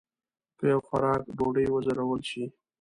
[0.57, 2.43] په یو خوراک ډوډۍ وځورول شي.